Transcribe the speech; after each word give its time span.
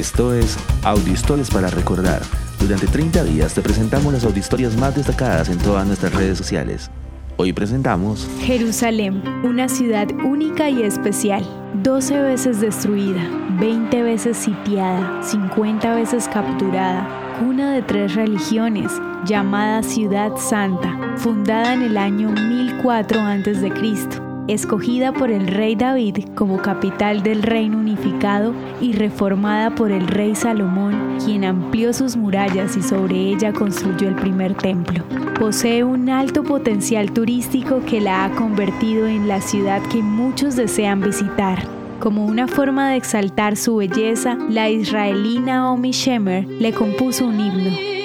Esto 0.00 0.32
es 0.32 0.56
Audiohistorias 0.82 1.50
para 1.50 1.68
Recordar. 1.68 2.22
Durante 2.58 2.86
30 2.86 3.22
días 3.24 3.52
te 3.52 3.60
presentamos 3.60 4.10
las 4.14 4.24
audiohistorias 4.24 4.74
más 4.74 4.96
destacadas 4.96 5.50
en 5.50 5.58
todas 5.58 5.86
nuestras 5.86 6.14
redes 6.14 6.38
sociales. 6.38 6.90
Hoy 7.36 7.52
presentamos 7.52 8.26
Jerusalén, 8.40 9.22
una 9.44 9.68
ciudad 9.68 10.08
única 10.24 10.70
y 10.70 10.84
especial, 10.84 11.46
12 11.82 12.18
veces 12.18 12.62
destruida, 12.62 13.20
20 13.60 14.02
veces 14.02 14.38
sitiada, 14.38 15.22
50 15.22 15.94
veces 15.94 16.30
capturada, 16.32 17.36
cuna 17.38 17.74
de 17.74 17.82
tres 17.82 18.14
religiones, 18.14 18.90
llamada 19.26 19.82
Ciudad 19.82 20.34
Santa, 20.38 20.98
fundada 21.18 21.74
en 21.74 21.82
el 21.82 21.98
año 21.98 22.30
1004 22.30 23.20
a.C 23.20 24.29
escogida 24.52 25.12
por 25.12 25.30
el 25.30 25.46
rey 25.46 25.76
David 25.76 26.24
como 26.34 26.58
capital 26.58 27.22
del 27.22 27.42
reino 27.42 27.78
unificado 27.78 28.52
y 28.80 28.92
reformada 28.92 29.74
por 29.74 29.92
el 29.92 30.08
rey 30.08 30.34
Salomón, 30.34 31.18
quien 31.24 31.44
amplió 31.44 31.92
sus 31.92 32.16
murallas 32.16 32.76
y 32.76 32.82
sobre 32.82 33.16
ella 33.16 33.52
construyó 33.52 34.08
el 34.08 34.16
primer 34.16 34.54
templo. 34.54 35.04
Posee 35.38 35.84
un 35.84 36.10
alto 36.10 36.42
potencial 36.42 37.12
turístico 37.12 37.80
que 37.84 38.00
la 38.00 38.24
ha 38.24 38.30
convertido 38.32 39.06
en 39.06 39.28
la 39.28 39.40
ciudad 39.40 39.82
que 39.82 40.02
muchos 40.02 40.56
desean 40.56 41.00
visitar. 41.00 41.62
Como 42.00 42.24
una 42.24 42.48
forma 42.48 42.90
de 42.90 42.96
exaltar 42.96 43.56
su 43.56 43.76
belleza, 43.76 44.36
la 44.48 44.70
israelina 44.70 45.56
Naomi 45.56 45.92
Shemer 45.92 46.46
le 46.46 46.72
compuso 46.72 47.26
un 47.26 47.40
himno. 47.40 47.99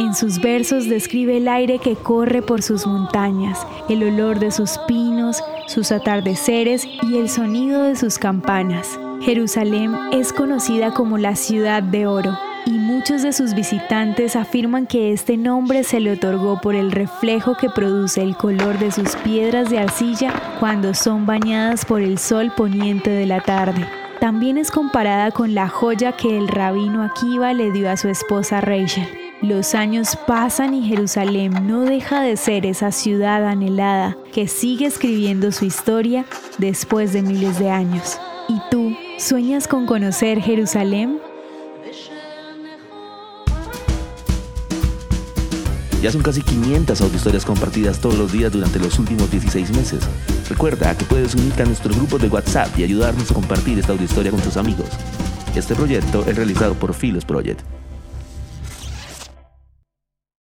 En 0.00 0.14
sus 0.14 0.40
versos 0.40 0.88
describe 0.88 1.36
el 1.36 1.46
aire 1.46 1.78
que 1.78 1.94
corre 1.94 2.40
por 2.40 2.62
sus 2.62 2.86
montañas, 2.86 3.66
el 3.90 4.02
olor 4.02 4.38
de 4.38 4.50
sus 4.50 4.78
pinos, 4.88 5.44
sus 5.66 5.92
atardeceres 5.92 6.86
y 7.02 7.18
el 7.18 7.28
sonido 7.28 7.82
de 7.82 7.94
sus 7.96 8.16
campanas. 8.16 8.98
Jerusalén 9.20 9.94
es 10.10 10.32
conocida 10.32 10.94
como 10.94 11.18
la 11.18 11.36
ciudad 11.36 11.82
de 11.82 12.06
oro 12.06 12.32
y 12.64 12.70
muchos 12.70 13.20
de 13.20 13.34
sus 13.34 13.52
visitantes 13.52 14.36
afirman 14.36 14.86
que 14.86 15.12
este 15.12 15.36
nombre 15.36 15.84
se 15.84 16.00
le 16.00 16.12
otorgó 16.12 16.62
por 16.62 16.74
el 16.74 16.92
reflejo 16.92 17.54
que 17.54 17.68
produce 17.68 18.22
el 18.22 18.38
color 18.38 18.78
de 18.78 18.92
sus 18.92 19.16
piedras 19.16 19.68
de 19.68 19.80
arcilla 19.80 20.32
cuando 20.60 20.94
son 20.94 21.26
bañadas 21.26 21.84
por 21.84 22.00
el 22.00 22.16
sol 22.16 22.50
poniente 22.56 23.10
de 23.10 23.26
la 23.26 23.42
tarde. 23.42 23.86
También 24.18 24.56
es 24.56 24.70
comparada 24.70 25.30
con 25.30 25.54
la 25.54 25.68
joya 25.68 26.12
que 26.12 26.38
el 26.38 26.48
rabino 26.48 27.02
Akiva 27.02 27.52
le 27.52 27.70
dio 27.70 27.90
a 27.90 27.98
su 27.98 28.08
esposa 28.08 28.62
Rachel. 28.62 29.29
Los 29.42 29.74
años 29.74 30.18
pasan 30.26 30.74
y 30.74 30.86
Jerusalén 30.86 31.66
no 31.66 31.80
deja 31.80 32.20
de 32.20 32.36
ser 32.36 32.66
esa 32.66 32.92
ciudad 32.92 33.48
anhelada 33.48 34.18
que 34.34 34.46
sigue 34.46 34.84
escribiendo 34.84 35.50
su 35.50 35.64
historia 35.64 36.26
después 36.58 37.14
de 37.14 37.22
miles 37.22 37.58
de 37.58 37.70
años. 37.70 38.18
¿Y 38.48 38.60
tú 38.70 38.94
sueñas 39.18 39.66
con 39.66 39.86
conocer 39.86 40.42
Jerusalén? 40.42 41.20
Ya 46.02 46.12
son 46.12 46.22
casi 46.22 46.42
500 46.42 47.00
historias 47.00 47.46
compartidas 47.46 47.98
todos 47.98 48.18
los 48.18 48.32
días 48.32 48.52
durante 48.52 48.78
los 48.78 48.98
últimos 48.98 49.30
16 49.30 49.70
meses. 49.74 50.00
Recuerda 50.50 50.94
que 50.98 51.06
puedes 51.06 51.34
unirte 51.34 51.62
a 51.62 51.66
nuestro 51.66 51.94
grupo 51.94 52.18
de 52.18 52.28
WhatsApp 52.28 52.78
y 52.78 52.84
ayudarnos 52.84 53.30
a 53.30 53.34
compartir 53.34 53.78
esta 53.78 53.92
audiohistoria 53.92 54.32
con 54.32 54.40
tus 54.42 54.58
amigos. 54.58 54.88
Este 55.56 55.74
proyecto 55.74 56.26
es 56.26 56.36
realizado 56.36 56.74
por 56.74 56.92
Philos 56.92 57.24
Project. 57.24 57.60